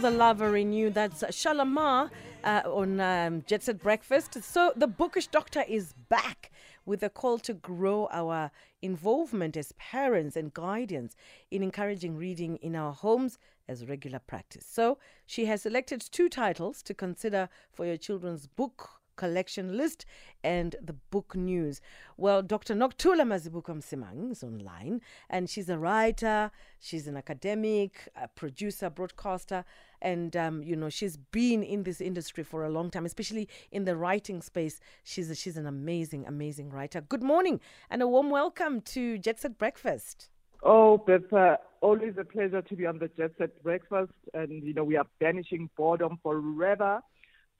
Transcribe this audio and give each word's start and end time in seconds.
the 0.00 0.10
lover 0.10 0.56
in 0.56 0.72
you. 0.72 0.90
That's 0.90 1.22
Shalamar 1.22 2.10
uh, 2.44 2.62
on 2.64 3.00
um, 3.00 3.42
Jet 3.46 3.62
Set 3.62 3.80
Breakfast. 3.82 4.42
So 4.42 4.72
the 4.76 4.86
bookish 4.86 5.28
doctor 5.28 5.64
is 5.68 5.94
back 6.08 6.50
with 6.84 7.02
a 7.02 7.08
call 7.08 7.38
to 7.40 7.54
grow 7.54 8.08
our 8.10 8.50
involvement 8.82 9.56
as 9.56 9.72
parents 9.72 10.36
and 10.36 10.52
guardians 10.52 11.16
in 11.50 11.62
encouraging 11.62 12.16
reading 12.16 12.56
in 12.56 12.76
our 12.76 12.92
homes 12.92 13.38
as 13.68 13.86
regular 13.86 14.18
practice. 14.18 14.66
So 14.70 14.98
she 15.26 15.46
has 15.46 15.62
selected 15.62 16.00
two 16.00 16.28
titles 16.28 16.82
to 16.82 16.94
consider 16.94 17.48
for 17.72 17.86
your 17.86 17.96
children's 17.96 18.46
book 18.46 18.90
collection 19.16 19.76
list 19.76 20.06
and 20.44 20.76
the 20.80 20.92
book 20.92 21.34
news. 21.34 21.80
Well, 22.16 22.42
Dr. 22.42 22.74
Nokuthula 22.74 23.22
Mazibuko 23.22 23.74
Msimang 23.74 24.30
is 24.30 24.44
online, 24.44 25.00
and 25.28 25.50
she's 25.50 25.68
a 25.68 25.78
writer, 25.78 26.50
she's 26.78 27.08
an 27.08 27.16
academic, 27.16 28.08
a 28.14 28.28
producer, 28.28 28.90
broadcaster, 28.90 29.64
and 30.02 30.36
um, 30.36 30.62
you 30.62 30.76
know 30.76 30.88
she's 30.88 31.16
been 31.16 31.62
in 31.62 31.82
this 31.82 32.00
industry 32.00 32.44
for 32.44 32.64
a 32.64 32.70
long 32.70 32.90
time, 32.90 33.04
especially 33.04 33.48
in 33.70 33.84
the 33.84 33.96
writing 33.96 34.42
space. 34.42 34.80
She's 35.04 35.30
a, 35.30 35.34
she's 35.34 35.56
an 35.56 35.66
amazing, 35.66 36.26
amazing 36.26 36.70
writer. 36.70 37.00
Good 37.00 37.22
morning, 37.22 37.60
and 37.90 38.02
a 38.02 38.08
warm 38.08 38.30
welcome 38.30 38.80
to 38.82 39.18
Jet 39.18 39.40
Set 39.40 39.58
Breakfast. 39.58 40.28
Oh, 40.62 40.98
Betha, 40.98 41.58
always 41.80 42.14
a 42.18 42.24
pleasure 42.24 42.62
to 42.62 42.76
be 42.76 42.86
on 42.86 42.98
the 42.98 43.08
Jet 43.16 43.32
Set 43.38 43.62
Breakfast, 43.62 44.12
and 44.34 44.62
you 44.62 44.74
know 44.74 44.84
we 44.84 44.96
are 44.96 45.06
banishing 45.20 45.70
boredom 45.76 46.18
forever 46.22 47.00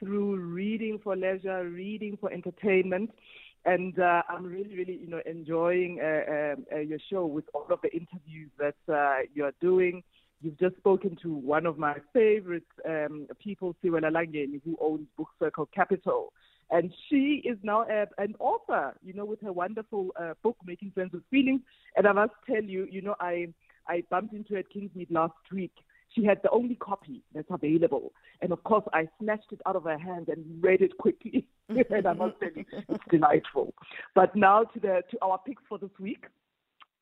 through 0.01 0.37
reading 0.37 0.99
for 1.03 1.16
leisure, 1.16 1.69
reading 1.69 2.19
for 2.21 2.33
entertainment. 2.33 3.11
And 3.65 3.99
uh, 3.99 4.23
I'm 4.29 4.45
really, 4.45 4.77
really, 4.77 4.97
you 4.97 5.09
know, 5.09 5.21
enjoying 5.27 6.01
uh, 6.01 6.55
um, 6.55 6.66
uh, 6.73 6.79
your 6.79 6.99
show 7.11 7.27
with 7.27 7.47
all 7.53 7.66
of 7.71 7.80
the 7.83 7.93
interviews 7.93 8.51
that 8.59 8.77
uh, 8.93 9.27
you're 9.35 9.55
doing. 9.61 10.05
You've 10.43 10.59
just 10.59 10.77
spoken 10.77 11.17
to 11.23 11.33
one 11.33 11.67
of 11.67 11.79
my 11.79 11.97
favorite 12.13 12.67
um, 12.89 13.27
people, 13.43 13.75
Siwela 13.83 14.11
Langeni, 14.11 14.61
who 14.65 14.77
owns 14.81 15.07
Book 15.17 15.29
Circle 15.39 15.69
Capital. 15.75 16.33
And 16.71 16.93
she 17.09 17.43
is 17.45 17.57
now 17.63 17.83
a, 17.83 18.07
an 18.19 18.35
author, 18.38 18.95
you 19.05 19.13
know, 19.13 19.25
with 19.25 19.41
her 19.43 19.52
wonderful 19.52 20.10
uh, 20.21 20.35
book, 20.43 20.57
Making 20.65 20.91
Friends 20.93 21.13
with 21.13 21.23
Feelings. 21.30 21.60
And 21.97 22.07
I 22.07 22.13
must 22.13 22.33
tell 22.49 22.63
you, 22.63 22.87
you 22.91 23.02
know, 23.02 23.15
I, 23.21 23.49
I 23.88 24.02
bumped 24.10 24.35
into 24.35 24.55
her 24.55 24.60
at 24.60 24.66
Kingsmead 24.71 25.09
last 25.10 25.35
week 25.52 25.73
she 26.15 26.25
had 26.25 26.41
the 26.43 26.51
only 26.51 26.75
copy 26.77 27.23
that's 27.35 27.49
available. 27.51 28.13
And 28.41 28.53
of 28.53 28.63
course, 28.65 28.85
I 28.93 29.09
snatched 29.21 29.53
it 29.53 29.60
out 29.66 29.77
of 29.77 29.85
her 29.85 29.99
hand 29.99 30.29
and 30.29 30.45
read 30.63 30.80
it 30.80 30.97
quickly. 30.99 31.47
and 31.69 32.07
I 32.07 32.13
must 32.13 32.38
tell 32.41 32.51
you, 32.55 32.65
it's 32.88 33.05
delightful. 33.10 33.75
But 34.15 34.35
now 34.37 34.65
to 34.65 34.80
the 34.80 35.03
to 35.10 35.19
our 35.23 35.38
picks 35.38 35.63
for 35.69 35.79
this 35.79 35.91
week. 36.01 36.27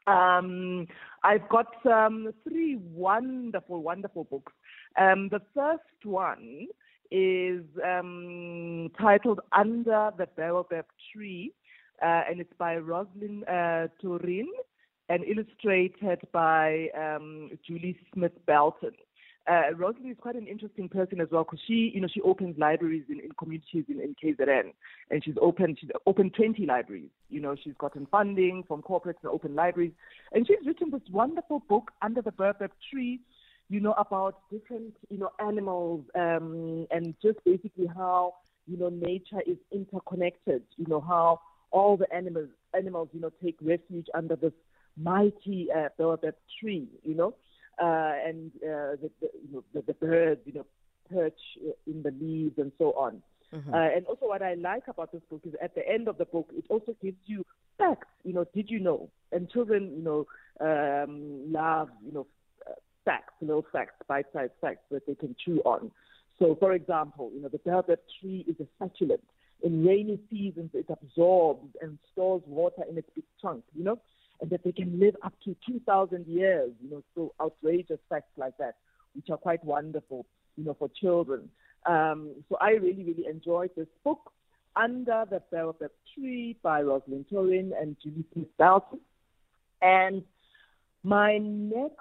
Um, 0.06 0.86
I've 1.22 1.48
got 1.48 1.84
um, 1.86 2.33
three 2.47 2.77
wonderful, 2.77 3.83
wonderful 3.83 4.24
books. 4.24 4.52
Um, 4.98 5.28
the 5.30 5.41
first 5.55 6.05
one 6.05 6.66
is 7.11 7.62
um, 7.84 8.91
titled 9.00 9.41
Under 9.52 10.11
the 10.16 10.27
Baobab 10.36 10.86
Tree, 11.12 11.52
uh, 12.02 12.22
and 12.28 12.41
it's 12.41 12.52
by 12.58 12.77
Rosalind 12.77 13.44
uh, 13.48 13.88
Turin 14.00 14.48
and 15.08 15.24
illustrated 15.24 16.20
by 16.33 16.89
um, 16.98 17.50
Julie 17.66 17.98
Smith 18.12 18.33
Belton. 18.46 18.92
Uh, 19.47 19.75
Rosalie 19.77 20.09
is 20.11 20.17
quite 20.20 20.37
an 20.37 20.47
interesting 20.47 20.89
person 20.89 21.20
as 21.20 21.28
well 21.31 21.45
because 21.45 21.61
she, 21.67 21.92
you 21.95 22.00
know, 22.00 22.09
she 22.12 22.20
opens 22.23 22.56
libraries 22.59 23.05
in, 23.11 23.20
in 23.20 23.31
communities 23.39 23.84
in, 23.89 24.01
in 24.01 24.14
KZN, 24.14 24.73
and 25.11 25.23
she's 25.23 25.34
opened 25.41 25.77
she's 25.78 25.91
opened 26.06 26.34
20 26.34 26.64
libraries. 26.64 27.11
You 27.28 27.41
know, 27.41 27.55
she's 27.62 27.75
gotten 27.78 28.06
funding 28.06 28.64
from 28.67 28.81
corporates 28.83 29.23
and 29.23 29.31
open 29.31 29.55
libraries, 29.55 29.92
and 30.33 30.47
she's 30.47 30.64
written 30.67 30.91
this 30.91 31.03
wonderful 31.11 31.62
book 31.69 31.91
under 32.01 32.23
the 32.23 32.33
baobab 32.33 32.70
tree, 32.91 33.20
you 33.69 33.81
know, 33.81 33.92
about 33.98 34.41
different, 34.51 34.97
you 35.11 35.19
know, 35.19 35.31
animals 35.41 36.05
um, 36.14 36.86
and 36.91 37.14
just 37.20 37.39
basically 37.45 37.86
how 37.86 38.34
you 38.67 38.79
know 38.79 38.89
nature 38.89 39.42
is 39.47 39.58
interconnected. 39.73 40.62
You 40.77 40.86
know 40.89 41.01
how 41.01 41.41
all 41.70 41.98
the 41.98 42.11
animals 42.14 42.48
animals 42.73 43.08
you 43.12 43.20
know 43.20 43.30
take 43.42 43.57
refuge 43.61 44.07
under 44.14 44.36
this 44.36 44.52
mighty 44.97 45.68
uh, 45.74 45.89
tree, 46.61 46.89
you 47.02 47.14
know, 47.14 47.35
and 47.83 48.51
uh, 48.57 48.96
the, 49.01 49.11
the, 49.20 49.29
you 49.46 49.52
know, 49.52 49.64
the, 49.73 49.83
the 49.83 49.95
birds, 49.95 50.40
you 50.45 50.52
know, 50.55 50.67
perch 51.11 51.39
in 51.86 52.02
the 52.02 52.11
leaves 52.11 52.58
and 52.58 52.73
so 52.79 52.92
on. 52.92 53.23
Mm-hmm. 53.52 53.73
Uh, 53.73 53.89
and 53.96 54.07
also, 54.07 54.27
what 54.27 54.42
I 54.42 54.55
like 54.55 54.85
about 54.89 55.12
this 55.12 55.23
book 55.30 55.42
is 55.45 55.55
at 55.62 55.74
the 55.74 55.86
end 55.89 56.08
of 56.08 56.18
the 56.18 56.24
book, 56.24 56.48
it 56.52 56.64
also 56.68 56.96
gives 57.01 57.18
you 57.27 57.45
facts. 57.79 58.08
You 58.24 58.33
know, 58.33 58.45
did 58.55 58.68
you 58.68 58.80
know? 58.80 59.11
And 59.33 59.48
children, 59.51 59.92
you 59.96 60.02
know, 60.02 60.27
um, 60.61 61.52
love, 61.52 61.89
you 62.05 62.12
know, 62.12 62.27
uh, 62.68 62.73
facts, 63.05 63.35
little 63.40 63.67
facts, 63.73 63.95
bite-sized 64.08 64.52
facts 64.61 64.85
that 64.91 65.06
they 65.06 65.14
can 65.14 65.36
chew 65.45 65.61
on. 65.64 65.91
So, 66.39 66.56
for 66.58 66.73
example, 66.73 67.30
you 67.33 67.42
know, 67.42 67.48
the 67.48 67.58
baobab 67.58 68.01
tree 68.20 68.45
is 68.48 68.56
a 68.61 68.67
succulent. 68.83 69.23
In 69.62 69.85
rainy 69.85 70.18
seasons, 70.30 70.70
it 70.74 70.86
absorbs 70.91 71.68
and 71.80 71.98
stores 72.12 72.42
water 72.46 72.83
in 72.91 72.98
its 72.98 73.08
big 73.14 73.24
trunk. 73.41 73.62
You 73.74 73.85
know, 73.85 73.98
and 74.40 74.50
that 74.50 74.64
they 74.64 74.72
can 74.72 74.98
live 74.98 75.17
up 75.22 75.34
to 75.45 75.56
2,000 75.67 76.27
years, 76.27 76.70
you 76.83 76.90
know, 76.90 77.02
so 77.14 77.33
outrageous 77.40 78.00
facts 78.08 78.33
like 78.36 78.56
that, 78.58 78.77
which 79.14 79.30
are 79.30 79.36
quite 79.36 79.64
wonderful, 79.64 80.27
you 80.56 80.64
know, 80.64 80.74
for 80.78 80.89
children. 81.00 81.48
Um, 81.86 82.34
so 82.48 82.56
I 82.61 82.70
really, 82.70 83.05
really 83.05 83.27
enjoyed 83.30 83.70
this 83.77 83.86
book, 84.02 84.33
Under 84.77 85.24
the 85.28 85.42
Baobab 85.52 85.90
Tree 86.14 86.56
by 86.62 86.83
Rosalind 86.83 87.27
Turin 87.28 87.73
and 87.78 87.96
Julie 88.02 88.24
Smith 88.33 88.48
Belton. 88.58 89.00
And 89.83 90.23
my 91.02 91.39
next 91.39 92.00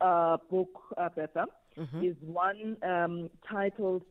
uh, 0.00 0.38
book, 0.50 0.70
uh, 0.96 1.08
Betha, 1.14 1.46
mm-hmm. 1.76 2.04
is 2.04 2.16
one 2.20 2.76
um, 2.82 3.30
titled 3.48 4.02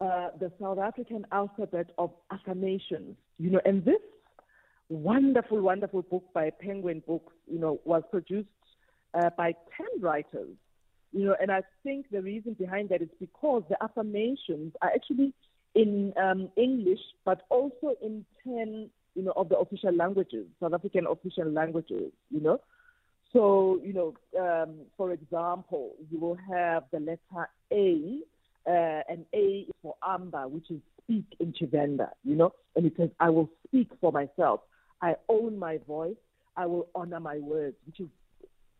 uh, 0.00 0.28
The 0.38 0.50
South 0.60 0.78
African 0.78 1.26
Alphabet 1.32 1.90
of 1.96 2.10
Affirmations. 2.32 3.16
You 3.38 3.50
know, 3.50 3.60
and 3.64 3.84
this 3.84 4.00
wonderful, 4.90 5.60
wonderful 5.60 6.02
book 6.02 6.24
by 6.34 6.50
Penguin 6.50 7.02
Books, 7.06 7.32
you 7.46 7.58
know, 7.58 7.80
was 7.84 8.02
produced 8.10 8.48
uh, 9.14 9.30
by 9.36 9.54
10 9.76 10.02
writers. 10.02 10.50
You 11.12 11.26
know, 11.26 11.36
and 11.40 11.50
I 11.50 11.62
think 11.82 12.06
the 12.10 12.20
reason 12.20 12.54
behind 12.54 12.90
that 12.90 13.00
is 13.00 13.08
because 13.18 13.62
the 13.68 13.82
affirmations 13.82 14.74
are 14.82 14.90
actually 14.94 15.32
in 15.74 16.12
um, 16.20 16.50
English, 16.56 17.00
but 17.24 17.42
also 17.48 17.94
in 18.02 18.24
10, 18.44 18.90
you 19.14 19.22
know, 19.22 19.32
of 19.36 19.48
the 19.48 19.58
official 19.58 19.94
languages, 19.94 20.46
South 20.60 20.74
African 20.74 21.06
official 21.06 21.50
languages, 21.50 22.12
you 22.30 22.40
know. 22.40 22.60
So, 23.32 23.80
you 23.84 23.92
know, 23.92 24.14
um, 24.40 24.80
for 24.96 25.12
example, 25.12 25.94
you 26.10 26.18
will 26.18 26.38
have 26.52 26.84
the 26.92 26.98
letter 26.98 27.48
A, 27.72 28.18
uh, 28.66 29.02
and 29.08 29.24
A 29.32 29.66
is 29.68 29.74
for 29.82 29.94
Amba, 30.06 30.48
which 30.48 30.70
is 30.70 30.80
speak 31.02 31.24
in 31.38 31.52
Tshivenda, 31.52 32.10
you 32.24 32.36
know, 32.36 32.52
and 32.76 32.86
it 32.86 32.94
says, 32.96 33.10
I 33.18 33.30
will 33.30 33.48
speak 33.66 33.90
for 34.00 34.12
myself. 34.12 34.60
I 35.02 35.14
own 35.28 35.58
my 35.58 35.78
voice. 35.86 36.16
I 36.56 36.66
will 36.66 36.88
honor 36.94 37.20
my 37.20 37.38
words, 37.38 37.76
which 37.86 38.00
is 38.00 38.08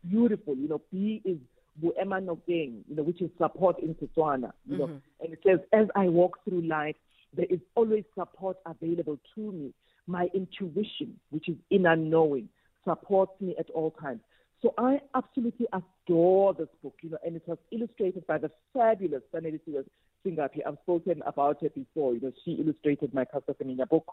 beautiful. 0.07 0.55
You 0.55 0.67
know, 0.67 0.81
B 0.91 1.21
is 1.25 1.37
Buema 1.81 2.23
Nokeng, 2.23 2.81
you 2.87 2.95
know, 2.95 3.03
which 3.03 3.21
is 3.21 3.29
support 3.37 3.79
in 3.79 3.95
Setswana. 3.95 4.51
You 4.65 4.77
mm-hmm. 4.77 4.77
know, 4.77 5.01
and 5.21 5.33
it 5.33 5.39
says, 5.45 5.59
as 5.73 5.87
I 5.95 6.07
walk 6.09 6.39
through 6.43 6.61
life, 6.61 6.95
there 7.35 7.47
is 7.49 7.59
always 7.75 8.03
support 8.17 8.57
available 8.65 9.17
to 9.35 9.51
me. 9.51 9.73
My 10.07 10.27
intuition, 10.33 11.19
which 11.29 11.47
is 11.47 11.55
inner 11.69 11.95
knowing, 11.95 12.49
supports 12.83 13.39
me 13.39 13.55
at 13.59 13.69
all 13.69 13.91
times. 13.91 14.19
So 14.61 14.73
I 14.77 14.99
absolutely 15.15 15.67
adore 15.73 16.53
this 16.53 16.67
book, 16.83 16.95
you 17.01 17.09
know, 17.11 17.17
and 17.25 17.35
it 17.35 17.43
was 17.47 17.57
illustrated 17.71 18.27
by 18.27 18.37
the 18.37 18.51
fabulous 18.73 19.23
Sanelisiwe 19.33 19.85
Singapi. 20.25 20.59
I've 20.67 20.77
spoken 20.83 21.23
about 21.25 21.61
her 21.61 21.69
before. 21.69 22.13
You 22.13 22.21
know, 22.21 22.31
she 22.45 22.51
illustrated 22.51 23.13
my 23.13 23.25
Casa 23.25 23.55
Femina 23.57 23.87
book 23.87 24.05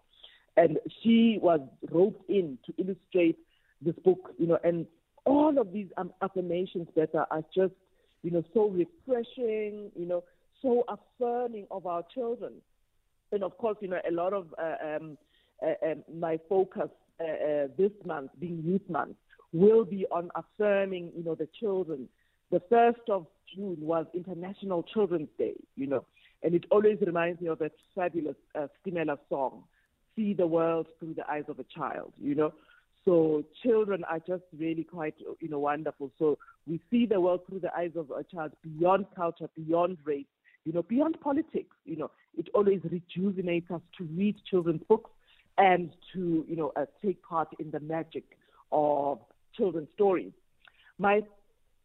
and 0.58 0.78
she 1.02 1.38
was 1.40 1.60
roped 1.92 2.28
in 2.28 2.58
to 2.66 2.72
illustrate 2.78 3.38
this 3.80 3.94
book, 4.04 4.34
you 4.38 4.46
know, 4.48 4.58
and 4.64 4.86
all 5.24 5.56
of 5.58 5.72
these 5.72 5.86
um, 5.96 6.12
affirmations 6.20 6.88
that 6.96 7.14
are, 7.14 7.28
are 7.30 7.44
just, 7.54 7.74
you 8.22 8.32
know, 8.32 8.42
so 8.52 8.68
refreshing, 8.68 9.90
you 9.94 10.06
know, 10.06 10.24
so 10.60 10.84
affirming 10.88 11.66
of 11.70 11.86
our 11.86 12.02
children. 12.12 12.54
And 13.30 13.44
of 13.44 13.56
course, 13.56 13.76
you 13.80 13.88
know, 13.88 14.00
a 14.08 14.12
lot 14.12 14.32
of 14.32 14.52
uh, 14.58 14.96
um, 14.96 15.16
uh, 15.62 15.90
um, 15.90 16.02
my 16.12 16.40
focus 16.48 16.88
uh, 17.20 17.24
uh, 17.24 17.66
this 17.76 17.92
month, 18.04 18.32
being 18.40 18.60
Youth 18.64 18.88
Month, 18.88 19.16
will 19.52 19.84
be 19.84 20.06
on 20.10 20.30
affirming, 20.34 21.12
you 21.16 21.22
know, 21.22 21.36
the 21.36 21.48
children. 21.60 22.08
The 22.50 22.62
first 22.68 23.08
of 23.08 23.26
June 23.54 23.76
was 23.78 24.06
International 24.12 24.82
Children's 24.82 25.28
Day, 25.38 25.54
you 25.76 25.86
know, 25.86 26.04
and 26.42 26.54
it 26.54 26.64
always 26.70 26.98
reminds 27.06 27.40
me 27.40 27.48
of 27.48 27.60
that 27.60 27.72
fabulous 27.94 28.36
uh, 28.56 28.66
Stimela 28.82 29.18
song 29.28 29.62
see 30.18 30.34
the 30.34 30.46
world 30.46 30.88
through 31.00 31.14
the 31.14 31.30
eyes 31.30 31.44
of 31.48 31.60
a 31.60 31.64
child, 31.64 32.12
you 32.20 32.34
know. 32.34 32.52
So 33.04 33.44
children 33.62 34.04
are 34.04 34.18
just 34.18 34.42
really 34.58 34.84
quite, 34.84 35.14
you 35.40 35.48
know, 35.48 35.60
wonderful. 35.60 36.10
So 36.18 36.38
we 36.66 36.80
see 36.90 37.06
the 37.06 37.20
world 37.20 37.42
through 37.48 37.60
the 37.60 37.74
eyes 37.74 37.92
of 37.96 38.10
a 38.10 38.24
child 38.24 38.52
beyond 38.62 39.06
culture, 39.16 39.48
beyond 39.56 39.98
race, 40.04 40.26
you 40.64 40.72
know, 40.72 40.82
beyond 40.82 41.20
politics. 41.20 41.76
You 41.86 41.96
know, 41.96 42.10
it 42.36 42.48
always 42.54 42.80
rejuvenates 42.90 43.70
us 43.70 43.82
to 43.98 44.04
read 44.04 44.36
children's 44.50 44.82
books 44.88 45.10
and 45.56 45.90
to, 46.12 46.44
you 46.48 46.56
know, 46.56 46.72
uh, 46.76 46.86
take 47.04 47.22
part 47.22 47.48
in 47.60 47.70
the 47.70 47.80
magic 47.80 48.24
of 48.72 49.20
children's 49.56 49.88
stories. 49.94 50.32
My 50.98 51.22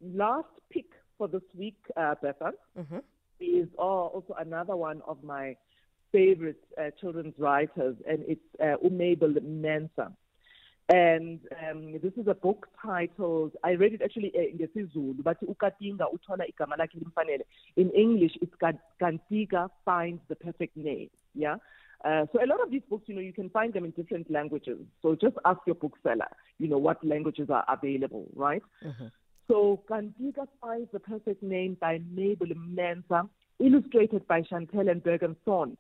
last 0.02 0.48
pick 0.72 0.86
for 1.18 1.28
this 1.28 1.44
week, 1.58 1.78
uh, 1.96 2.16
Betha, 2.22 2.52
Mm-hmm. 2.78 2.98
is 3.40 3.68
uh, 3.78 3.82
also 3.82 4.36
another 4.40 4.76
one 4.76 5.02
of 5.08 5.24
my 5.24 5.56
favorite 6.14 6.64
uh, 6.80 6.92
children's 7.00 7.38
writers, 7.46 7.96
and 8.10 8.20
it's 8.34 8.50
uh, 8.62 8.76
Umabel 8.88 9.42
Mensa. 9.44 10.08
And 10.90 11.40
um, 11.64 11.94
this 12.04 12.14
is 12.22 12.28
a 12.28 12.34
book 12.34 12.68
titled, 12.82 13.52
I 13.64 13.72
read 13.72 13.94
it 13.94 14.02
actually 14.02 14.32
uh, 14.38 14.42
in 14.52 14.58
ngesiZulu, 14.60 15.24
but 15.24 15.38
ukatinga 15.54 16.06
uthola 16.16 16.46
igama 16.52 16.76
lakhe 16.78 16.98
limfanele. 17.02 17.46
In 17.78 17.90
English, 17.92 18.34
it's 18.42 18.54
Ka- 18.64 18.84
Kantiga 19.02 19.70
finds 19.86 20.22
the 20.28 20.36
perfect 20.36 20.76
name. 20.76 21.10
Yeah. 21.34 21.56
Uh, 22.04 22.26
so 22.34 22.44
a 22.44 22.48
lot 22.52 22.62
of 22.62 22.70
these 22.70 22.82
books, 22.90 23.06
you 23.08 23.16
know, 23.16 23.22
you 23.22 23.32
can 23.32 23.50
find 23.50 23.72
them 23.74 23.86
in 23.86 23.92
different 23.92 24.30
languages. 24.30 24.78
So 25.02 25.16
just 25.16 25.38
ask 25.46 25.62
your 25.66 25.76
bookseller, 25.76 26.32
you 26.60 26.68
know, 26.68 26.78
what 26.78 27.04
languages 27.04 27.50
are 27.50 27.66
available, 27.70 28.28
right? 28.36 28.64
Mhm. 28.84 29.10
So 29.48 29.84
Kantiga 29.90 30.48
finds 30.62 30.92
the 30.92 31.00
perfect 31.00 31.42
name 31.42 31.78
by 31.80 31.94
Mabel 32.12 32.54
Mensa, 32.56 33.20
illustrated 33.60 34.28
by 34.28 34.42
Chantel 34.42 34.92
and 34.92 35.02
Bergenson. 35.02 35.78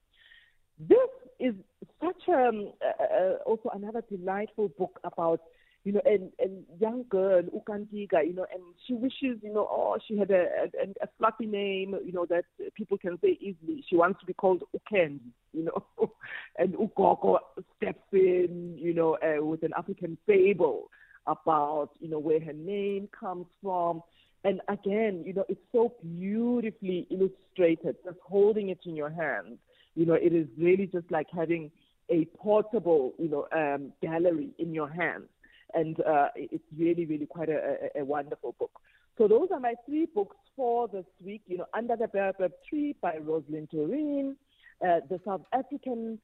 This 0.79 1.09
is 1.39 1.53
such 2.01 2.29
um, 2.29 2.71
uh, 2.81 3.03
uh, 3.03 3.33
also 3.45 3.69
another 3.73 4.03
delightful 4.09 4.69
book 4.77 4.99
about 5.03 5.41
you 5.83 5.91
know 5.91 6.01
and 6.05 6.31
and 6.39 6.63
young 6.79 7.03
girl 7.09 7.41
Ukantiga, 7.43 8.25
you 8.25 8.33
know, 8.33 8.45
and 8.53 8.61
she 8.87 8.93
wishes 8.93 9.39
you 9.41 9.53
know 9.53 9.67
oh 9.69 9.97
she 10.07 10.17
had 10.17 10.31
a, 10.31 10.45
a 10.81 11.03
a 11.03 11.07
fluffy 11.17 11.45
name 11.45 11.95
you 12.05 12.11
know 12.13 12.25
that 12.25 12.45
people 12.75 12.97
can 12.97 13.17
say 13.21 13.37
easily. 13.39 13.83
She 13.89 13.95
wants 13.95 14.19
to 14.21 14.25
be 14.25 14.33
called 14.33 14.63
Uken, 14.75 15.19
you 15.53 15.65
know, 15.65 16.09
and 16.57 16.73
Ukoko 16.73 17.39
steps 17.77 18.03
in 18.11 18.75
you 18.77 18.93
know 18.93 19.17
uh, 19.17 19.43
with 19.43 19.63
an 19.63 19.73
African 19.77 20.17
fable 20.25 20.89
about 21.27 21.89
you 21.99 22.09
know 22.09 22.19
where 22.19 22.39
her 22.39 22.53
name 22.53 23.09
comes 23.17 23.47
from. 23.61 24.01
And 24.43 24.61
again, 24.67 25.23
you 25.25 25.33
know, 25.33 25.45
it's 25.47 25.61
so 25.71 25.93
beautifully 26.01 27.07
illustrated, 27.09 27.95
just 28.03 28.17
holding 28.27 28.69
it 28.69 28.79
in 28.85 28.95
your 28.95 29.09
hands 29.09 29.57
you 29.95 30.05
know, 30.05 30.13
it 30.13 30.33
is 30.33 30.47
really 30.57 30.87
just 30.87 31.09
like 31.11 31.27
having 31.35 31.71
a 32.09 32.25
portable, 32.37 33.13
you 33.17 33.29
know, 33.29 33.47
um, 33.51 33.93
gallery 34.01 34.49
in 34.59 34.73
your 34.73 34.89
hands. 34.89 35.25
And 35.73 35.99
uh, 36.01 36.27
it's 36.35 36.63
really, 36.77 37.05
really 37.05 37.25
quite 37.25 37.49
a, 37.49 37.77
a, 37.95 38.01
a 38.01 38.05
wonderful 38.05 38.55
book. 38.59 38.71
So 39.17 39.27
those 39.27 39.49
are 39.51 39.59
my 39.59 39.75
three 39.85 40.07
books 40.13 40.35
for 40.55 40.87
this 40.87 41.05
week. 41.23 41.41
You 41.47 41.59
know, 41.59 41.65
Under 41.73 41.95
the 41.95 42.07
Baobab 42.07 42.51
Tree 42.67 42.95
by 43.01 43.17
Rosalind 43.17 43.69
Turin, 43.71 44.35
uh, 44.81 44.99
the 45.09 45.19
South 45.25 45.41
African 45.53 46.19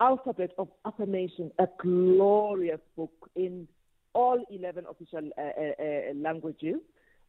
Alphabet 0.00 0.50
of 0.58 0.68
Affirmation, 0.84 1.50
a 1.58 1.66
glorious 1.80 2.80
book 2.96 3.30
in 3.36 3.68
all 4.14 4.44
11 4.50 4.84
official 4.90 5.30
uh, 5.38 5.40
uh, 5.40 5.82
uh, 5.82 6.14
languages, 6.16 6.76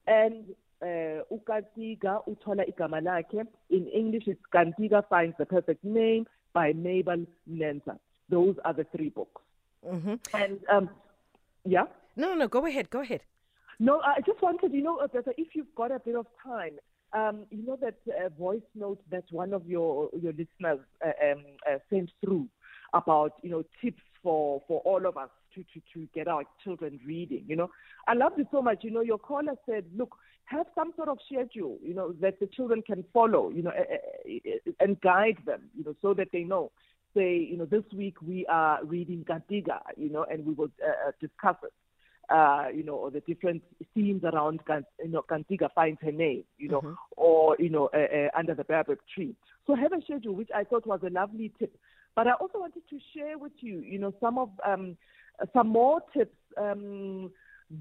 and 0.08 0.46
uh, 0.82 1.24
Utola 1.32 2.66
igama 2.68 3.02
lakhe. 3.02 3.46
In 3.70 3.88
English, 3.88 4.24
it's 4.28 4.42
Kantiga 4.54 5.08
finds 5.08 5.36
the 5.38 5.46
perfect 5.46 5.84
name 5.84 6.26
by 6.54 6.74
Mabel 6.74 7.26
Nenza. 7.50 7.98
Those 8.30 8.56
are 8.66 8.74
the 8.74 8.86
three 8.96 9.10
books. 9.10 9.42
Mm-hmm. 9.86 10.16
And 10.34 10.60
um, 10.72 10.90
yeah. 11.66 11.86
No, 12.16 12.30
no, 12.30 12.36
no. 12.36 12.48
Go 12.48 12.66
ahead. 12.66 12.90
Go 12.90 13.02
ahead. 13.02 13.22
No, 13.80 14.02
I 14.02 14.22
just 14.26 14.42
wanted, 14.42 14.72
you 14.74 14.84
know, 14.84 15.00
if 15.38 15.56
you've 15.56 15.74
got 15.76 15.92
a 15.92 16.00
bit 16.00 16.16
of 16.16 16.28
time, 16.44 16.74
um, 17.14 17.46
you 17.50 17.66
know 17.66 17.78
that 17.82 17.96
uh, 18.08 18.30
voice 18.30 18.62
note 18.76 19.00
that 19.12 19.24
one 19.30 19.54
of 19.54 19.68
your 19.68 20.10
your 20.20 20.32
listeners 20.34 20.80
uh, 21.06 21.32
um, 21.32 21.44
uh, 21.70 21.78
sent 21.90 22.12
through 22.22 22.48
about, 22.94 23.34
you 23.42 23.50
know, 23.50 23.64
tips 23.82 24.02
for 24.22 24.62
for 24.68 24.80
all 24.82 25.06
of 25.06 25.18
us 25.18 25.30
to, 25.56 25.64
to 25.64 25.82
to 25.94 26.08
get 26.14 26.28
our 26.28 26.44
children 26.64 27.00
reading. 27.06 27.44
You 27.48 27.56
know, 27.56 27.70
I 28.08 28.14
loved 28.14 28.40
it 28.40 28.48
so 28.52 28.62
much. 28.62 28.84
You 28.84 28.92
know, 28.92 29.02
your 29.02 29.18
caller 29.18 29.56
said, 29.66 29.86
look, 29.96 30.16
have 30.46 30.66
some 30.76 30.94
sort 30.96 31.10
of 31.10 31.20
schedule, 31.26 31.78
you 31.82 31.94
know, 31.94 32.14
that 32.22 32.40
the 32.40 32.48
children 32.48 32.82
can 32.82 33.04
follow, 33.14 33.50
you 33.50 33.64
know, 33.64 33.72
uh, 33.72 34.72
and 34.80 35.00
guide 35.02 35.38
them, 35.46 35.62
you 35.78 35.84
know, 35.84 35.96
so 36.02 36.14
that 36.14 36.30
they 36.32 36.44
know. 36.44 36.72
Say, 37.16 37.38
you 37.38 37.58
know, 37.58 37.66
this 37.66 37.84
week 37.96 38.22
we 38.22 38.46
are 38.48 38.84
reading 38.84 39.24
Kantiga, 39.24 39.80
you 39.96 40.10
know, 40.10 40.26
and 40.30 40.46
we 40.46 40.54
will 40.54 40.72
uh, 40.84 41.12
discuss 41.22 41.58
it 41.64 41.72
uh, 42.30 42.68
you 42.74 42.84
know, 42.84 42.96
or 42.96 43.12
the 43.12 43.20
different 43.22 43.62
themes 43.94 44.24
around, 44.24 44.62
you 45.04 45.10
know, 45.10 45.24
Kantiga 45.30 45.70
finds 45.74 46.00
her 46.02 46.12
name, 46.12 46.44
you 46.58 46.70
know, 46.70 46.82
Mhm. 46.82 46.96
or, 47.18 47.56
you 47.60 47.70
know, 47.70 47.90
uh, 47.94 47.98
uh, 47.98 48.30
under 48.34 48.56
the 48.56 48.64
baobab 48.64 49.00
tree. 49.14 49.36
So 49.68 49.76
have 49.76 49.94
a 49.94 50.02
schedule, 50.02 50.34
which 50.34 50.50
I 50.52 50.64
thought 50.64 50.86
was 50.86 51.04
a 51.04 51.10
lovely 51.10 51.50
tip. 51.60 51.76
But 52.16 52.28
I 52.28 52.34
also 52.34 52.60
wanted 52.60 52.88
to 52.90 53.00
share 53.14 53.38
with 53.38 53.54
you, 53.62 53.80
you 53.80 54.00
know, 54.00 54.14
some 54.20 54.38
of, 54.38 54.50
um, 54.66 54.98
some 55.54 55.70
more 55.70 56.02
tips. 56.16 56.36
Um, 56.58 57.32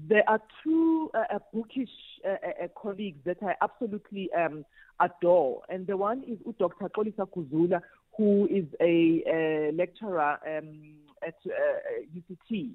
there 0.09 0.23
are 0.27 0.39
two 0.63 1.11
uh, 1.13 1.35
uh, 1.35 1.39
bookish 1.53 1.89
uh, 2.25 2.29
uh, 2.29 2.65
uh, 2.65 2.67
colleagues 2.75 3.19
that 3.25 3.37
I 3.43 3.53
absolutely 3.61 4.29
um, 4.33 4.65
adore. 4.99 5.61
And 5.69 5.85
the 5.85 5.97
one 5.97 6.23
is 6.23 6.37
Dr. 6.57 6.89
Xolisa 6.89 7.27
Guzula, 7.29 7.81
who 8.17 8.47
is 8.49 8.65
a, 8.79 9.23
uh 9.27 9.75
lecturer 9.75 10.37
um, 10.47 10.95
at 11.25 11.35
uh, 11.45 11.51
UCT, 12.15 12.71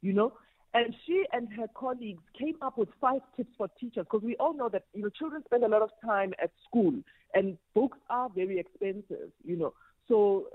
you 0.00 0.12
know. 0.12 0.32
And 0.74 0.94
she 1.06 1.24
and 1.32 1.48
her 1.52 1.66
colleagues 1.74 2.22
came 2.38 2.56
up 2.62 2.78
with 2.78 2.88
five 3.00 3.20
tips 3.36 3.50
for 3.58 3.68
teachers 3.78 4.06
because 4.10 4.22
we 4.22 4.36
all 4.36 4.54
know 4.54 4.70
that 4.70 4.84
you 4.94 5.02
know 5.02 5.10
children 5.10 5.42
spend 5.44 5.64
a 5.64 5.68
lot 5.68 5.82
of 5.82 5.90
time 6.02 6.32
at 6.42 6.50
school 6.66 6.94
and 7.34 7.58
books 7.74 7.98
are 8.08 8.30
very 8.34 8.58
expensive, 8.58 9.30
you 9.44 9.56
know. 9.56 9.74
So 10.08 10.46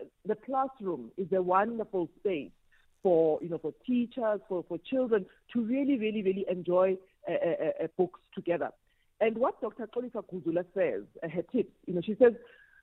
uh, 0.00 0.04
the 0.26 0.34
classroom 0.34 1.10
is 1.16 1.28
a 1.32 1.40
wonderful 1.40 2.08
space 2.18 2.50
for 3.04 3.38
you 3.40 3.48
know 3.48 3.58
for 3.58 3.72
teachers 3.86 4.40
for 4.48 4.64
for 4.68 4.78
children 4.90 5.24
to 5.52 5.60
really 5.60 5.96
really 5.96 6.22
really 6.22 6.44
enjoy 6.50 6.96
uh, 7.28 7.32
uh, 7.32 7.84
uh, 7.84 7.86
books 7.96 8.18
together. 8.34 8.70
And 9.20 9.38
what 9.38 9.60
Dr. 9.60 9.86
Xolisa 9.86 10.22
Guzula 10.30 10.64
says, 10.74 11.04
uh, 11.22 11.28
her 11.28 11.42
tips, 11.52 11.70
you 11.86 11.94
know, 11.94 12.00
she 12.04 12.16
says, 12.20 12.32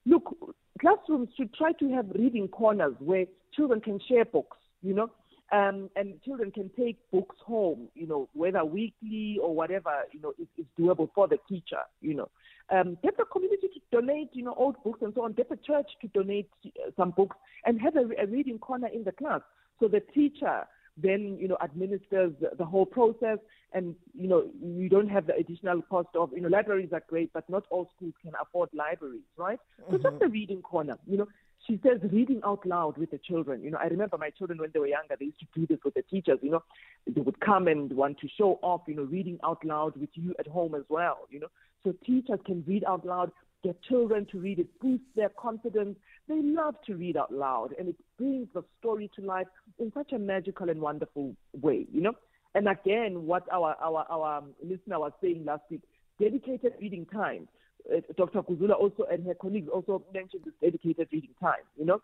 look, 0.06 0.35
classrooms 0.79 1.29
should 1.38 1.53
try 1.53 1.73
to 1.73 1.94
have 1.94 2.06
reading 2.15 2.47
corners 2.47 2.95
where 3.00 3.25
children 3.56 3.81
can 3.81 4.00
share 4.07 4.25
books, 4.25 4.57
you 4.81 4.95
know, 4.95 5.12
um, 5.51 5.89
and 5.95 6.21
children 6.24 6.50
can 6.50 6.71
take 6.79 6.97
books 7.12 7.35
home, 7.45 7.89
you 7.94 8.07
know, 8.07 8.29
whether 8.33 8.63
weekly 8.63 9.38
or 9.41 9.53
whatever, 9.53 9.91
you 10.13 10.21
know, 10.21 10.33
is, 10.39 10.47
is 10.57 10.65
doable 10.79 11.09
for 11.13 11.27
the 11.27 11.38
teacher, 11.50 11.81
you 12.01 12.13
know. 12.13 12.29
Um, 12.69 12.97
get 13.03 13.17
the 13.17 13.25
community 13.25 13.67
to 13.67 13.79
donate, 13.91 14.29
you 14.31 14.44
know, 14.44 14.56
old 14.57 14.81
books 14.83 15.01
and 15.01 15.13
so 15.13 15.24
on. 15.24 15.33
Get 15.33 15.50
the 15.50 15.57
church 15.57 15.89
to 16.01 16.07
donate 16.07 16.50
uh, 16.65 16.91
some 16.95 17.12
books 17.12 17.35
and 17.65 17.81
have 17.81 17.97
a, 17.97 18.06
a 18.17 18.27
reading 18.27 18.59
corner 18.59 18.88
in 18.88 19.03
the 19.03 19.12
class. 19.12 19.41
So 19.81 19.89
the 19.89 19.99
teacher 19.99 20.65
then, 20.97 21.37
you 21.39 21.47
know, 21.47 21.57
administers 21.61 22.31
the, 22.39 22.51
the 22.57 22.65
whole 22.65 22.85
process 22.85 23.39
and, 23.73 23.95
you 24.13 24.27
know, 24.27 24.49
you 24.61 24.89
don't 24.89 25.09
have 25.09 25.27
the 25.27 25.35
additional 25.35 25.81
cost 25.81 26.09
of, 26.15 26.31
you 26.33 26.41
know, 26.41 26.49
libraries 26.49 26.89
are 26.93 27.03
great, 27.09 27.31
but 27.33 27.49
not 27.49 27.63
all 27.69 27.89
schools 27.95 28.13
can 28.21 28.33
afford 28.41 28.69
libraries, 28.73 29.21
right? 29.37 29.59
So 29.89 29.97
mm-hmm. 29.97 30.03
just 30.03 30.23
a 30.23 30.27
reading 30.27 30.61
corner, 30.61 30.97
you 31.07 31.17
know. 31.17 31.27
She 31.67 31.79
says 31.83 32.00
reading 32.11 32.41
out 32.43 32.65
loud 32.65 32.97
with 32.97 33.11
the 33.11 33.19
children. 33.19 33.63
You 33.63 33.69
know, 33.69 33.77
I 33.77 33.85
remember 33.85 34.17
my 34.17 34.31
children 34.31 34.57
when 34.57 34.71
they 34.73 34.79
were 34.79 34.88
younger, 34.88 35.15
they 35.17 35.25
used 35.25 35.39
to 35.41 35.45
do 35.53 35.67
this 35.67 35.77
with 35.85 35.93
the 35.93 36.01
teachers, 36.01 36.39
you 36.41 36.50
know. 36.50 36.63
They 37.05 37.21
would 37.21 37.39
come 37.39 37.67
and 37.67 37.93
want 37.93 38.19
to 38.21 38.27
show 38.35 38.59
off, 38.63 38.81
you 38.88 38.95
know, 38.95 39.03
reading 39.03 39.39
out 39.43 39.63
loud 39.63 39.95
with 39.95 40.09
you 40.13 40.33
at 40.39 40.47
home 40.47 40.73
as 40.73 40.83
well, 40.89 41.27
you 41.29 41.39
know. 41.39 41.51
So 41.83 41.93
teachers 42.03 42.39
can 42.45 42.63
read 42.67 42.83
out 42.83 43.05
loud, 43.05 43.31
get 43.63 43.81
children 43.83 44.25
to 44.31 44.39
read 44.39 44.57
it, 44.57 44.79
boost 44.79 45.03
their 45.15 45.29
confidence. 45.29 45.97
They 46.27 46.41
love 46.41 46.75
to 46.85 46.95
read 46.95 47.17
out 47.17 47.33
loud, 47.33 47.73
and 47.77 47.89
it 47.89 47.95
brings 48.17 48.47
the 48.53 48.63
story 48.79 49.09
to 49.15 49.21
life 49.21 49.47
in 49.79 49.91
such 49.93 50.11
a 50.13 50.19
magical 50.19 50.69
and 50.69 50.79
wonderful 50.79 51.35
way, 51.61 51.85
you 51.91 52.01
know. 52.01 52.13
And 52.53 52.67
again, 52.67 53.25
what 53.25 53.43
our 53.51 53.75
our 53.81 54.05
our 54.09 54.37
um, 54.37 54.53
listener 54.63 54.99
was 54.99 55.11
saying 55.21 55.45
last 55.45 55.63
week, 55.69 55.81
dedicated 56.19 56.73
reading 56.79 57.05
time. 57.05 57.47
Uh, 57.91 58.01
Dr. 58.15 58.43
Guzula 58.43 58.73
also 58.73 59.03
and 59.11 59.25
her 59.25 59.33
colleagues 59.33 59.69
also 59.73 60.03
mentioned 60.13 60.43
this 60.45 60.53
dedicated 60.61 61.07
reading 61.11 61.33
time, 61.41 61.63
you 61.77 61.85
know. 61.85 62.01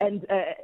And 0.00 0.24
uh, 0.30 0.54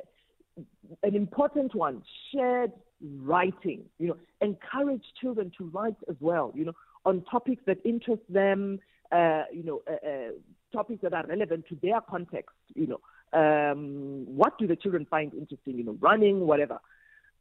an 1.03 1.15
important 1.15 1.75
one, 1.75 2.03
shared 2.33 2.73
writing, 3.21 3.83
you 3.99 4.09
know, 4.09 4.17
encourage 4.41 5.03
children 5.21 5.53
to 5.59 5.65
write 5.67 5.97
as 6.09 6.17
well, 6.21 6.53
you 6.55 6.65
know, 6.65 6.73
on 7.05 7.23
topics 7.31 7.63
that 7.67 7.79
interest 7.85 8.23
them, 8.29 8.79
uh, 9.13 9.45
you 9.53 9.63
know, 9.63 9.83
uh, 9.89 10.07
uh, 10.07 10.31
topics 10.73 11.03
that 11.03 11.13
are 11.13 11.27
relevant 11.27 11.67
to 11.69 11.77
their 11.83 12.01
context, 12.01 12.57
you 12.75 12.87
know. 12.87 13.01
Um, 13.33 14.25
what 14.27 14.59
do 14.59 14.67
the 14.67 14.77
children 14.77 15.07
find 15.11 15.35
interesting, 15.35 15.77
you 15.77 15.85
know, 15.85 15.97
running, 16.01 16.47
whatever. 16.47 16.79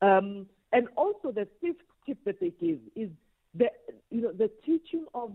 Um, 0.01 0.47
and 0.73 0.87
also 0.95 1.31
the 1.31 1.47
fifth 1.61 1.77
tip 2.05 2.17
that 2.25 2.39
they 2.39 2.51
give 2.61 2.79
is 2.95 3.09
the, 3.53 3.67
you 4.09 4.21
know, 4.21 4.31
the 4.31 4.49
teaching 4.65 5.05
of 5.13 5.31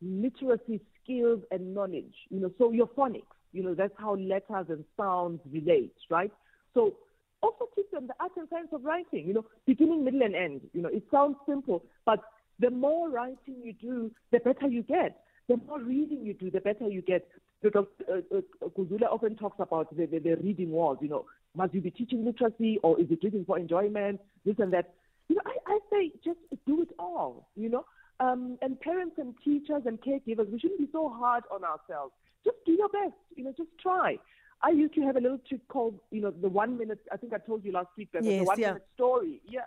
literacy 0.00 0.80
skills 1.02 1.40
and 1.50 1.74
knowledge, 1.74 2.14
you 2.30 2.40
know, 2.40 2.52
so 2.58 2.70
your 2.70 2.88
phonics, 2.88 3.22
you 3.52 3.62
know, 3.62 3.74
that's 3.74 3.94
how 3.98 4.14
letters 4.16 4.66
and 4.68 4.84
sounds 4.96 5.40
relate, 5.52 5.94
right? 6.10 6.32
So 6.74 6.94
also 7.42 7.68
teach 7.74 7.90
them 7.92 8.06
the 8.06 8.14
art 8.20 8.32
and 8.36 8.48
science 8.50 8.68
of 8.72 8.84
writing, 8.84 9.26
you 9.26 9.34
know, 9.34 9.44
beginning, 9.66 10.04
middle, 10.04 10.22
and 10.22 10.34
end. 10.34 10.60
You 10.72 10.82
know, 10.82 10.88
it 10.88 11.04
sounds 11.10 11.36
simple, 11.46 11.84
but 12.04 12.20
the 12.58 12.70
more 12.70 13.10
writing 13.10 13.56
you 13.62 13.72
do, 13.72 14.10
the 14.30 14.38
better 14.40 14.68
you 14.68 14.82
get. 14.82 15.20
The 15.48 15.56
more 15.66 15.80
reading 15.80 16.24
you 16.24 16.34
do, 16.34 16.50
the 16.50 16.60
better 16.60 16.88
you 16.88 17.02
get. 17.02 17.28
Because 17.62 17.86
uh, 18.10 18.16
uh, 18.36 18.68
Guzula 18.76 19.10
often 19.10 19.36
talks 19.36 19.58
about 19.58 19.94
the, 19.96 20.06
the, 20.06 20.18
the 20.18 20.36
reading 20.36 20.70
wars, 20.70 20.98
you 21.00 21.08
know, 21.08 21.24
must 21.56 21.72
you 21.72 21.80
be 21.80 21.90
teaching 21.90 22.24
literacy 22.24 22.78
or 22.82 23.00
is 23.00 23.06
it 23.10 23.20
reading 23.22 23.44
for 23.46 23.58
enjoyment, 23.58 24.20
this 24.44 24.56
and 24.58 24.72
that. 24.72 24.92
You 25.28 25.36
know, 25.36 25.42
I, 25.46 25.72
I 25.72 25.78
say 25.90 26.12
just 26.22 26.38
do 26.66 26.82
it 26.82 26.90
all, 26.98 27.48
you 27.56 27.70
know. 27.70 27.86
Um, 28.20 28.58
and 28.62 28.78
parents 28.80 29.16
and 29.18 29.34
teachers 29.42 29.82
and 29.86 29.98
caregivers, 30.00 30.50
we 30.50 30.58
shouldn't 30.58 30.80
be 30.80 30.88
so 30.92 31.08
hard 31.08 31.44
on 31.50 31.64
ourselves. 31.64 32.12
Just 32.44 32.56
do 32.66 32.72
your 32.72 32.88
best. 32.90 33.14
You 33.34 33.44
know, 33.44 33.54
just 33.56 33.70
try. 33.80 34.18
I 34.62 34.70
used 34.70 34.94
to 34.94 35.02
have 35.02 35.16
a 35.16 35.20
little 35.20 35.40
trick 35.48 35.66
called, 35.68 35.98
you 36.10 36.20
know, 36.20 36.30
the 36.30 36.48
one 36.48 36.78
minute. 36.78 37.00
I 37.12 37.16
think 37.16 37.32
I 37.32 37.38
told 37.38 37.64
you 37.64 37.72
last 37.72 37.88
week 37.96 38.10
that 38.12 38.24
yes, 38.24 38.40
the 38.40 38.44
one 38.44 38.58
yeah. 38.58 38.68
minute 38.68 38.86
story. 38.94 39.40
Yeah, 39.48 39.62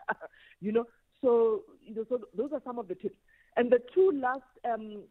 you 0.62 0.72
know. 0.72 0.86
So, 1.22 1.63
you 1.84 1.96
know, 1.96 2.05
so 2.10 2.22
those 2.38 2.51
are 2.53 2.62
some 2.63 2.77
of 2.77 2.88
the 2.88 2.96
tips. 2.96 3.17
And 3.55 3.72
the 3.72 3.79
two 3.93 4.12
last 4.13 4.41
um, 4.72 5.01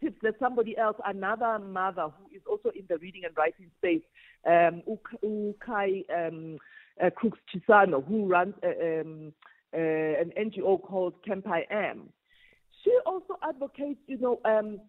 tips 0.00 0.18
that 0.22 0.34
somebody 0.38 0.76
else, 0.76 0.96
another 1.04 1.58
mother 1.58 2.08
who 2.18 2.36
is 2.36 2.42
also 2.48 2.70
in 2.70 2.84
the 2.88 2.98
reading 2.98 3.22
and 3.24 3.36
writing 3.36 3.70
space, 3.78 4.02
um, 4.46 4.82
Ukai 5.24 6.04
um, 6.14 6.58
uh, 7.02 7.10
Crooks 7.10 7.38
Chisano, 7.52 8.06
who 8.06 8.26
runs 8.26 8.54
uh, 8.62 9.00
um, 9.00 9.32
uh, 9.74 9.78
an 9.78 10.32
NGO 10.38 10.80
called 10.80 11.14
Camp 11.24 11.46
I 11.48 11.64
Am. 11.70 12.08
She 12.84 12.96
also 13.04 13.38
advocates, 13.46 14.00
you 14.06 14.18
know, 14.18 14.40
um, 14.44 14.80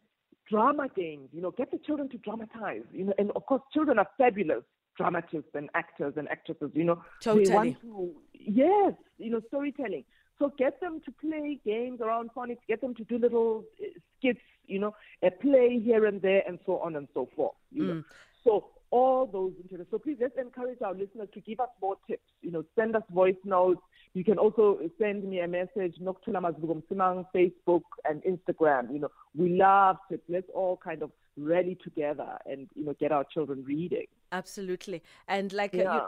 drama 0.49 0.87
games. 0.95 1.29
You 1.31 1.41
know, 1.41 1.51
get 1.51 1.71
the 1.71 1.79
children 1.79 2.09
to 2.09 2.17
dramatize. 2.17 2.83
You 2.91 3.05
know, 3.05 3.13
and 3.17 3.31
of 3.31 3.45
course, 3.45 3.61
children 3.73 3.99
are 3.99 4.07
fabulous 4.17 4.63
dramatists 4.97 5.51
and 5.53 5.69
actors 5.73 6.13
and 6.17 6.27
actresses. 6.29 6.71
You 6.73 6.83
know, 6.83 7.03
totally. 7.21 7.45
they 7.45 7.53
want 7.53 7.81
to, 7.81 8.11
yes, 8.33 8.93
you 9.17 9.31
know, 9.31 9.41
storytelling. 9.47 10.03
So 10.39 10.53
get 10.57 10.79
them 10.79 11.01
to 11.05 11.11
play 11.11 11.59
games 11.65 11.99
around 11.99 12.29
phonics, 12.35 12.59
get 12.67 12.81
them 12.81 12.93
to 12.95 13.03
do 13.05 13.17
little 13.17 13.63
uh, 13.81 13.87
skits, 14.17 14.39
you 14.67 14.79
know, 14.79 14.95
a 15.23 15.31
play 15.31 15.79
here 15.79 16.05
and 16.05 16.21
there, 16.21 16.43
and 16.47 16.59
so 16.65 16.79
on 16.79 16.95
and 16.95 17.07
so 17.13 17.27
forth. 17.35 17.55
You 17.71 17.83
Mm. 17.83 17.87
know, 17.87 18.03
so 18.43 18.65
all 18.89 19.25
those 19.25 19.51
interests. 19.61 19.91
So 19.91 19.99
please 19.99 20.17
let's 20.21 20.37
encourage 20.37 20.81
our 20.81 20.93
listeners 20.93 21.27
to 21.33 21.41
give 21.41 21.59
us 21.59 21.69
more 21.81 21.97
tips. 22.07 22.23
You 22.41 22.51
know, 22.51 22.63
send 22.75 22.95
us 22.95 23.03
voice 23.11 23.35
notes. 23.43 23.81
You 24.13 24.23
can 24.23 24.37
also 24.37 24.79
send 24.97 25.25
me 25.25 25.39
a 25.41 25.47
message, 25.47 25.95
Nokuthula 26.01 26.39
Mazibuko 26.41 26.81
Msimang, 26.81 27.25
Facebook 27.35 27.81
and 28.05 28.23
Instagram. 28.23 28.91
You 28.93 28.99
know, 28.99 29.11
we 29.35 29.49
love 29.57 29.97
tips. 30.09 30.23
Let's 30.29 30.49
all 30.53 30.77
kind 30.77 31.01
of 31.03 31.11
rally 31.35 31.77
together 31.83 32.37
and 32.45 32.67
you 32.75 32.85
know 32.85 32.93
get 32.99 33.11
our 33.11 33.23
children 33.25 33.63
reading. 33.65 34.07
Absolutely. 34.31 35.03
And 35.27 35.51
like, 35.53 35.73
uh, 35.77 35.83
you, 35.93 36.01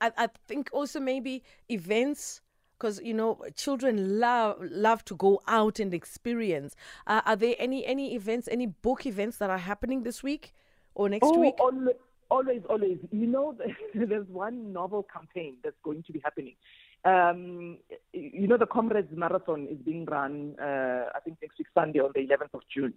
I 0.00 0.10
I 0.24 0.28
think 0.48 0.68
also 0.72 1.00
maybe 1.00 1.42
events. 1.68 2.42
Because 2.78 3.00
you 3.02 3.14
know, 3.14 3.38
children 3.54 4.20
love 4.20 4.58
love 4.60 5.04
to 5.06 5.16
go 5.16 5.40
out 5.46 5.78
and 5.78 5.94
experience. 5.94 6.76
Uh, 7.06 7.22
are 7.24 7.36
there 7.36 7.54
any 7.58 7.86
any 7.86 8.14
events, 8.14 8.48
any 8.50 8.66
book 8.66 9.06
events 9.06 9.38
that 9.38 9.50
are 9.50 9.58
happening 9.58 10.02
this 10.02 10.22
week 10.22 10.54
or 10.94 11.08
next 11.08 11.26
oh, 11.26 11.38
week? 11.38 11.54
Always, 11.58 11.96
always, 12.30 12.62
always. 12.68 12.98
You 13.10 13.26
know, 13.26 13.56
there's 13.94 14.28
one 14.28 14.72
novel 14.72 15.06
campaign 15.12 15.56
that's 15.64 15.76
going 15.82 16.02
to 16.04 16.12
be 16.12 16.20
happening. 16.20 16.56
Um, 17.04 17.78
you 18.12 18.48
know, 18.48 18.56
the 18.56 18.66
Comrades 18.66 19.12
Marathon 19.14 19.68
is 19.70 19.78
being 19.78 20.06
run, 20.06 20.56
uh, 20.60 21.10
I 21.14 21.20
think, 21.24 21.38
next 21.40 21.56
week, 21.56 21.68
Sunday, 21.72 22.00
on 22.00 22.10
the 22.14 22.20
11th 22.20 22.54
of 22.54 22.62
June. 22.74 22.94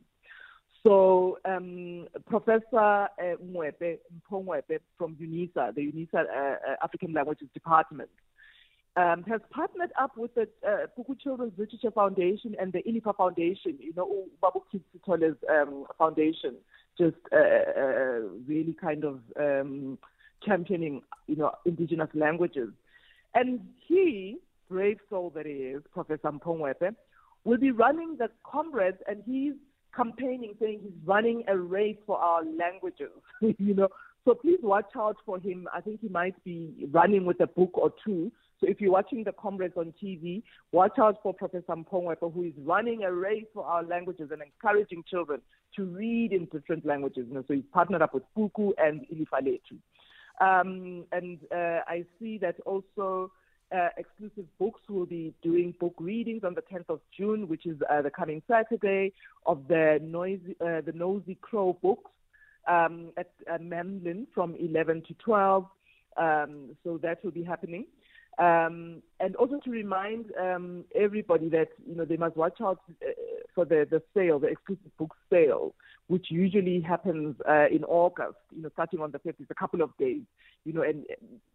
So, 0.83 1.37
um, 1.45 2.07
Professor 2.25 2.63
uh, 2.73 3.07
Mwepe, 3.19 3.99
Mpongwepe 4.31 4.79
from 4.97 5.15
UNISA, 5.15 5.75
the 5.75 5.81
UNISA 5.81 6.15
uh, 6.15 6.21
uh, 6.21 6.75
African 6.81 7.13
Languages 7.13 7.49
Department, 7.53 8.09
um, 8.95 9.23
has 9.23 9.41
partnered 9.51 9.91
up 9.99 10.17
with 10.17 10.33
the 10.35 10.47
uh, 10.67 10.87
Puku 10.97 11.19
Children's 11.19 11.53
Literature 11.57 11.91
Foundation 11.91 12.55
and 12.59 12.73
the 12.73 12.79
Ilipa 12.79 13.15
Foundation, 13.15 13.77
you 13.79 13.93
know, 13.95 14.25
Babu 14.41 14.61
Kitsitole's 14.73 15.37
um, 15.49 15.85
foundation, 15.97 16.55
just 16.97 17.15
uh, 17.31 17.79
uh, 17.79 18.19
really 18.47 18.75
kind 18.79 19.03
of 19.03 19.19
um, 19.39 19.97
championing, 20.45 21.01
you 21.27 21.35
know, 21.35 21.51
indigenous 21.65 22.09
languages. 22.13 22.69
And 23.35 23.61
he, 23.87 24.37
brave 24.69 24.97
soul 25.09 25.31
that 25.35 25.45
he 25.45 25.53
is, 25.53 25.83
Professor 25.93 26.31
Mpongwepe, 26.31 26.95
will 27.43 27.57
be 27.57 27.71
running 27.71 28.17
the 28.17 28.29
comrades, 28.43 28.97
and 29.07 29.23
he's 29.25 29.53
campaigning, 29.95 30.55
saying 30.59 30.79
he's 30.83 31.05
running 31.05 31.43
a 31.47 31.57
race 31.57 31.97
for 32.05 32.17
our 32.17 32.43
languages, 32.43 33.11
you 33.41 33.73
know. 33.73 33.89
So 34.29 34.35
please 34.35 34.59
watch 34.61 34.91
out 34.95 35.17
for 35.25 35.39
him. 35.39 35.67
I 35.73 35.81
think 35.81 36.01
he 36.01 36.07
might 36.07 36.35
be 36.43 36.87
running 36.91 37.25
with 37.25 37.41
a 37.41 37.47
book 37.47 37.71
or 37.73 37.91
two. 38.05 38.31
So 38.59 38.67
if 38.69 38.79
you're 38.79 38.91
watching 38.91 39.23
the 39.23 39.31
comrades 39.31 39.73
on 39.75 39.91
TV, 39.99 40.43
watch 40.71 40.99
out 40.99 41.17
for 41.23 41.33
Professor 41.33 41.63
Mpongwepe, 41.75 42.31
who 42.31 42.43
is 42.43 42.53
running 42.59 43.05
a 43.05 43.11
race 43.11 43.47
for 43.55 43.65
our 43.65 43.81
languages 43.81 44.29
and 44.31 44.43
encouraging 44.43 45.03
children 45.09 45.41
to 45.77 45.85
read 45.85 46.31
in 46.31 46.45
different 46.45 46.85
languages. 46.85 47.25
Know, 47.27 47.43
so 47.47 47.55
he's 47.55 47.63
partnered 47.73 48.03
up 48.03 48.13
with 48.13 48.21
Puku 48.37 48.73
and 48.77 49.03
Ilifaletu. 49.11 49.79
Um, 50.39 51.05
and 51.11 51.39
uh, 51.51 51.79
I 51.87 52.05
see 52.19 52.37
that 52.37 52.59
also 52.67 53.31
uh, 53.75 53.89
exclusive 53.97 54.45
books 54.59 54.81
will 54.87 55.07
be 55.07 55.33
doing 55.41 55.73
book 55.79 55.95
readings 55.97 56.43
on 56.43 56.53
the 56.53 56.61
10th 56.71 56.89
of 56.89 56.99
June, 57.17 57.47
which 57.47 57.65
is 57.65 57.79
uh, 57.89 58.03
the 58.03 58.11
coming 58.11 58.43
Saturday, 58.47 59.11
of 59.47 59.67
the 59.67 59.97
noisy, 60.03 60.55
uh, 60.61 60.81
the 60.81 60.93
Nosy 60.93 61.35
Crow 61.41 61.75
books 61.81 62.11
um, 62.67 63.11
at 63.17 63.31
uh, 63.51 63.57
Menlyn 63.57 64.27
from 64.33 64.55
11 64.55 65.03
to 65.07 65.13
12. 65.15 65.65
Um, 66.17 66.75
so 66.83 66.97
that 66.97 67.23
will 67.23 67.31
be 67.31 67.43
happening. 67.43 67.85
Um, 68.39 69.03
and 69.19 69.35
also 69.35 69.59
to 69.65 69.69
remind 69.69 70.31
um, 70.39 70.85
everybody 70.95 71.49
that 71.49 71.69
you 71.85 71.93
know 71.93 72.05
they 72.05 72.15
must 72.15 72.37
watch 72.37 72.61
out 72.61 72.79
uh, 73.05 73.11
for 73.53 73.65
the, 73.65 73.85
the 73.89 74.01
sale, 74.13 74.39
the 74.39 74.47
exclusive 74.47 74.95
book 74.97 75.13
sale, 75.29 75.75
which 76.07 76.27
usually 76.29 76.79
happens 76.79 77.35
uh, 77.49 77.67
in 77.69 77.83
August. 77.83 78.37
You 78.55 78.61
know, 78.61 78.69
starting 78.71 79.01
on 79.01 79.11
the 79.11 79.19
fifth, 79.19 79.35
it's 79.41 79.51
a 79.51 79.55
couple 79.55 79.81
of 79.81 79.89
days. 79.97 80.21
You 80.63 80.71
know, 80.71 80.83
and 80.83 81.03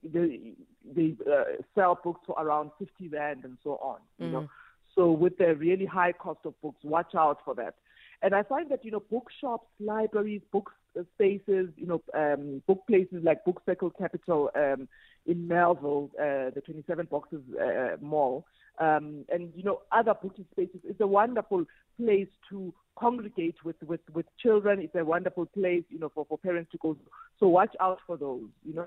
they 0.02 0.52
they 0.94 1.14
uh, 1.26 1.62
sell 1.74 1.98
books 2.04 2.20
for 2.26 2.36
around 2.38 2.70
fifty 2.78 3.08
rand 3.08 3.44
and 3.44 3.56
so 3.64 3.76
on. 3.76 4.00
You 4.18 4.30
know, 4.30 4.48
so 4.94 5.10
with 5.10 5.38
the 5.38 5.54
really 5.54 5.86
high 5.86 6.12
cost 6.12 6.40
of 6.44 6.60
books, 6.60 6.84
watch 6.84 7.14
out 7.14 7.38
for 7.46 7.54
that. 7.54 7.76
And 8.22 8.34
I 8.34 8.42
find 8.42 8.70
that 8.70 8.84
you 8.84 8.90
know 8.90 9.02
bookshops, 9.10 9.68
libraries, 9.80 10.42
book 10.52 10.70
spaces, 11.14 11.68
you 11.76 11.86
know, 11.86 12.02
um, 12.14 12.62
book 12.66 12.82
places 12.86 13.22
like 13.22 13.44
Book 13.44 13.60
Circle 13.66 13.90
Capital 13.90 14.50
um, 14.54 14.88
in 15.26 15.48
Melville, 15.48 16.10
uh, 16.18 16.50
the 16.54 16.62
27 16.64 17.08
Boxes 17.10 17.40
uh, 17.60 17.96
Mall, 18.00 18.46
um, 18.78 19.24
and 19.32 19.52
you 19.54 19.62
know 19.62 19.80
other 19.92 20.14
booking 20.14 20.46
spaces. 20.52 20.80
It's 20.84 21.00
a 21.00 21.06
wonderful 21.06 21.64
place 21.98 22.28
to 22.50 22.72
congregate 22.96 23.56
with, 23.64 23.76
with, 23.84 24.00
with 24.12 24.26
children. 24.38 24.80
It's 24.80 24.94
a 24.94 25.04
wonderful 25.04 25.46
place, 25.46 25.84
you 25.88 25.98
know, 25.98 26.10
for, 26.14 26.24
for 26.28 26.38
parents 26.38 26.70
to 26.72 26.78
go. 26.78 26.96
So 27.40 27.48
watch 27.48 27.74
out 27.80 27.98
for 28.06 28.16
those, 28.16 28.42
you 28.64 28.74
know. 28.74 28.86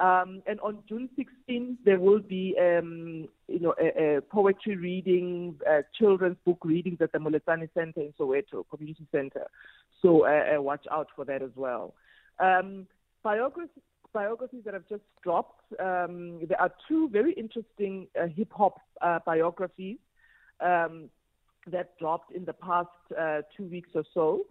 Um, 0.00 0.42
and 0.46 0.58
on 0.60 0.78
June 0.88 1.08
16th, 1.18 1.76
there 1.84 2.00
will 2.00 2.20
be, 2.20 2.56
um, 2.60 3.28
you 3.46 3.60
know, 3.60 3.74
a, 3.80 4.16
a 4.16 4.20
poetry 4.20 4.76
reading, 4.76 5.58
children's 5.98 6.38
book 6.44 6.58
readings 6.64 6.98
at 7.00 7.12
the 7.12 7.18
Moletsane 7.18 7.68
Center 7.74 8.00
in 8.00 8.12
Soweto 8.18 8.64
Community 8.70 9.06
Center. 9.12 9.46
So 10.02 10.26
uh, 10.26 10.56
uh, 10.56 10.62
watch 10.62 10.84
out 10.90 11.08
for 11.14 11.24
that 11.26 11.42
as 11.42 11.52
well. 11.54 11.94
Um, 12.40 12.86
biographies, 13.22 13.82
biographies 14.12 14.62
that 14.64 14.74
have 14.74 14.88
just 14.88 15.02
dropped. 15.22 15.62
Um, 15.80 16.40
there 16.48 16.60
are 16.60 16.72
two 16.88 17.08
very 17.08 17.32
interesting 17.32 18.08
uh, 18.20 18.26
hip 18.26 18.52
hop 18.52 18.80
uh, 19.00 19.20
biographies 19.24 19.98
um, 20.60 21.08
that 21.68 21.96
dropped 21.98 22.34
in 22.34 22.44
the 22.44 22.52
past 22.52 22.88
uh, 23.18 23.42
two 23.56 23.64
weeks 23.64 23.90
or 23.94 24.04
so. 24.12 24.46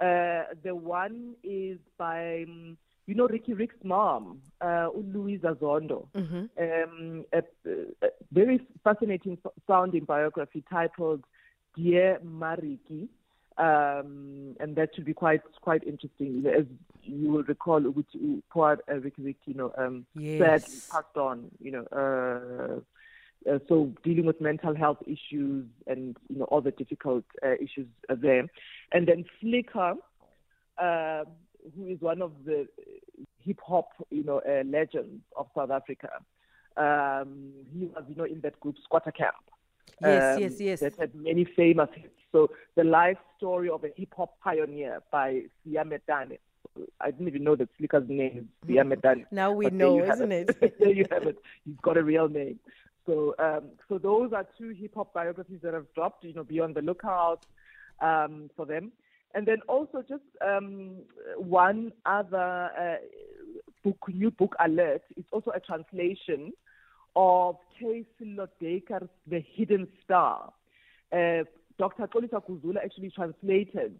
Uh, 0.00 0.52
the 0.62 0.74
one 0.74 1.34
is 1.42 1.78
by 1.96 2.42
um, 2.42 2.76
you 3.06 3.14
know 3.14 3.26
Riky 3.28 3.54
Rick's 3.54 3.76
mom, 3.84 4.40
uh, 4.60 4.88
Louisa 4.94 5.56
Zondo. 5.60 6.08
Mm-hmm. 6.14 6.44
Um, 6.58 7.24
a, 7.32 7.42
a 8.02 8.08
very 8.32 8.60
fascinating 8.82 9.38
sounding 9.66 10.04
biography 10.04 10.64
titled 10.68 11.24
Dear 11.76 12.18
Mariki. 12.24 13.08
Um, 13.58 14.54
and 14.60 14.76
that 14.76 14.90
should 14.94 15.06
be 15.06 15.14
quite 15.14 15.40
quite 15.62 15.82
interesting. 15.84 16.44
As 16.46 16.66
you 17.04 17.30
will 17.30 17.42
recall, 17.44 17.80
which 17.80 18.08
poor 18.50 18.78
uh, 18.90 18.94
Ricky 18.96 19.22
Rick, 19.22 19.36
you 19.46 19.54
know, 19.54 19.72
um, 19.78 20.04
Yes. 20.14 20.62
sadly 20.62 20.82
passed 20.90 21.16
on. 21.16 21.50
You 21.58 21.70
know, 21.72 21.84
uh, 21.90 23.50
uh, 23.50 23.58
so 23.68 23.92
dealing 24.02 24.26
with 24.26 24.40
mental 24.40 24.74
health 24.74 24.98
issues 25.06 25.64
and 25.86 26.16
you 26.28 26.38
know 26.38 26.44
all 26.46 26.60
the 26.60 26.72
difficult 26.72 27.24
uh, 27.42 27.54
issues 27.54 27.86
there. 28.10 28.46
And 28.92 29.08
then 29.08 29.24
Flicker, 29.40 29.94
uh, 30.78 31.24
who 31.74 31.86
is 31.86 32.00
one 32.00 32.22
of 32.22 32.32
the 32.44 32.66
hip 33.40 33.60
hop, 33.66 33.90
you 34.10 34.24
know, 34.24 34.40
uh, 34.46 34.62
legends 34.64 35.22
of 35.36 35.46
South 35.54 35.70
Africa. 35.70 36.10
Um, 36.76 37.52
he 37.72 37.86
was, 37.86 38.04
you 38.08 38.16
know, 38.16 38.24
in 38.24 38.40
that 38.42 38.58
group 38.60 38.76
Skwatta 38.88 39.14
Kamp. 39.14 39.34
Yes, 40.02 40.36
um, 40.36 40.42
yes, 40.42 40.60
yes. 40.60 40.80
That 40.80 40.96
had 40.96 41.14
many 41.14 41.44
famous 41.44 41.88
hits. 41.94 42.12
So 42.32 42.50
the 42.74 42.84
life 42.84 43.18
story 43.38 43.70
of 43.70 43.84
a 43.84 43.88
hip 43.96 44.12
hop 44.16 44.38
pioneer 44.40 45.00
by 45.10 45.42
Sia 45.64 45.84
Medane. 45.84 46.38
I 47.00 47.10
didn't 47.10 47.28
even 47.28 47.44
know 47.44 47.56
that 47.56 47.70
Flicker's 47.78 48.06
name 48.08 48.38
is 48.38 48.68
Sia 48.68 48.84
Medane. 48.84 49.24
Now 49.30 49.52
we 49.52 49.70
know, 49.70 50.04
isn't 50.04 50.32
it? 50.32 50.60
there 50.78 50.90
you 50.90 51.06
have 51.10 51.22
it. 51.22 51.38
He's 51.64 51.76
got 51.80 51.96
a 51.96 52.02
real 52.02 52.28
name. 52.28 52.58
So, 53.06 53.34
um, 53.38 53.68
so 53.88 53.96
those 53.98 54.32
are 54.32 54.46
two 54.58 54.70
hip 54.70 54.94
hop 54.96 55.14
biographies 55.14 55.60
that 55.62 55.72
have 55.72 55.86
dropped. 55.94 56.24
You 56.24 56.34
know, 56.34 56.44
be 56.44 56.60
on 56.60 56.74
the 56.74 56.82
lookout 56.82 57.46
um, 58.02 58.50
for 58.56 58.66
them. 58.66 58.92
And 59.34 59.46
then 59.46 59.58
also 59.68 60.02
just 60.08 60.22
um, 60.40 60.96
one 61.36 61.92
other 62.06 62.70
uh, 62.78 62.96
book, 63.84 63.98
new 64.08 64.30
book 64.30 64.54
alert. 64.64 65.02
It's 65.16 65.28
also 65.30 65.50
a 65.50 65.60
translation 65.60 66.52
of 67.14 67.56
Casey 67.78 68.06
Lodekar's 68.22 69.08
The 69.26 69.44
Hidden 69.54 69.88
Star. 70.04 70.52
Uh, 71.12 71.44
Dr. 71.78 72.06
Xolisa 72.06 72.42
Guzula 72.46 72.84
actually 72.84 73.10
translated 73.10 73.98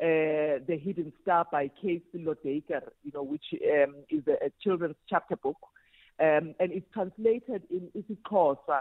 uh, 0.00 0.64
The 0.66 0.80
Hidden 0.82 1.12
Star 1.22 1.46
by 1.50 1.70
Kay 1.80 2.02
Lodaker, 2.14 2.82
you 3.02 3.12
know, 3.14 3.22
which 3.22 3.44
um, 3.52 3.96
is 4.10 4.22
a, 4.26 4.46
a, 4.46 4.50
children's 4.62 4.96
chapter 5.08 5.36
book. 5.36 5.58
Um, 6.20 6.54
and 6.58 6.72
it's 6.72 6.86
translated 6.92 7.62
in 7.70 7.88
isiXhosa 7.96 8.80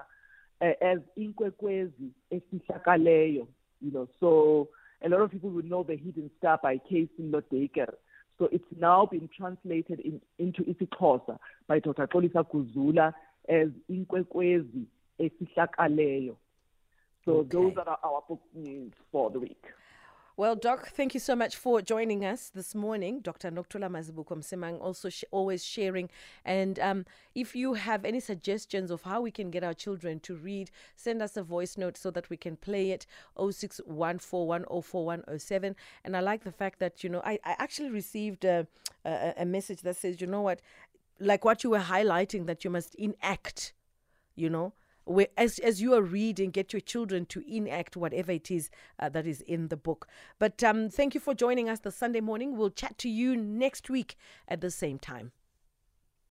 uh, 0.61 0.65
as 0.81 0.99
Inkwekwezi 1.17 2.11
Esihlakaleyo, 2.31 3.47
you 3.81 3.91
know. 3.91 4.07
So 4.19 4.69
a 5.03 5.09
lot 5.09 5.21
of 5.21 5.31
people 5.31 5.49
would 5.51 5.69
know 5.69 5.83
The 5.83 5.95
Hidden 5.95 6.31
Star 6.37 6.59
by 6.61 6.79
Kay 6.89 7.07
Lodaker. 7.19 7.93
So 8.37 8.49
it's 8.51 8.63
now 8.77 9.05
been 9.05 9.29
translated 9.35 9.99
in, 9.99 10.21
into 10.37 10.63
isiXhosa 10.63 11.37
by 11.67 11.79
Dr. 11.79 12.07
Xolisa 12.07 12.45
Guzula 12.47 13.13
as 13.49 13.69
Inkwekwezi 13.89 14.85
Esihlakaleyo. 15.19 16.35
So 17.25 17.31
okay. 17.39 17.49
those 17.51 17.73
are 17.77 17.97
our 18.03 18.23
book 18.27 18.41
news 18.53 18.93
for 19.11 19.29
the 19.31 19.39
week. 19.39 19.63
Well, 20.39 20.55
Doc, 20.55 20.89
thank 20.89 21.15
you 21.15 21.19
so 21.19 21.35
much 21.35 21.55
for 21.55 21.81
joining 21.81 22.23
us 22.23 22.51
this 22.53 22.75
morning. 22.75 23.21
Dr. 23.21 23.49
Nokuthula 23.49 23.89
Mazibuko 23.89 24.37
Msimang 24.37 24.79
also 24.79 25.09
sh- 25.09 25.23
always 25.31 25.65
sharing. 25.65 26.11
And 26.45 26.77
um, 26.77 27.07
if 27.33 27.55
you 27.55 27.73
have 27.73 28.05
any 28.05 28.19
suggestions 28.19 28.91
of 28.91 29.01
how 29.01 29.19
we 29.19 29.31
can 29.31 29.49
get 29.49 29.63
our 29.63 29.73
children 29.73 30.19
to 30.19 30.35
read, 30.35 30.69
send 30.95 31.23
us 31.23 31.37
a 31.37 31.41
voice 31.41 31.75
note 31.75 31.97
so 31.97 32.11
that 32.11 32.29
we 32.29 32.37
can 32.37 32.55
play 32.55 32.91
it 32.91 33.07
0614104107. 33.35 35.73
And 36.05 36.15
I 36.15 36.19
like 36.19 36.43
the 36.43 36.51
fact 36.51 36.77
that, 36.81 37.03
you 37.03 37.09
know, 37.09 37.23
I, 37.25 37.39
I 37.43 37.55
actually 37.57 37.89
received 37.89 38.45
a, 38.45 38.67
a, 39.05 39.33
a 39.39 39.45
message 39.45 39.81
that 39.81 39.95
says, 39.95 40.21
you 40.21 40.27
know 40.27 40.41
what, 40.41 40.61
like 41.19 41.45
what 41.45 41.63
you 41.63 41.71
were 41.71 41.79
highlighting, 41.79 42.45
that 42.45 42.63
you 42.63 42.69
must 42.69 42.93
enact, 42.93 43.73
you 44.35 44.51
know, 44.51 44.73
where 45.07 45.27
as, 45.37 45.59
as 45.59 45.81
you 45.81 45.93
are 45.93 46.01
reading, 46.01 46.51
get 46.51 46.73
your 46.73 46.81
children 46.81 47.25
to 47.27 47.43
enact 47.47 47.95
whatever 47.95 48.31
it 48.31 48.51
is 48.51 48.69
uh, 48.99 49.09
that 49.09 49.25
is 49.25 49.41
in 49.41 49.69
the 49.69 49.77
book. 49.77 50.07
But 50.39 50.63
um, 50.63 50.89
thank 50.89 51.13
you 51.15 51.19
for 51.19 51.33
joining 51.33 51.69
us 51.69 51.79
this 51.79 51.95
Sunday 51.95 52.21
morning. 52.21 52.57
We'll 52.57 52.69
chat 52.69 52.97
to 52.99 53.09
you 53.09 53.35
next 53.35 53.89
week 53.89 54.15
at 54.47 54.61
the 54.61 54.71
same 54.71 54.99
time. 54.99 55.31